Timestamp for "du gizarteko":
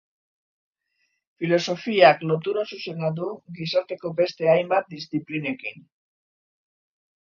3.21-4.15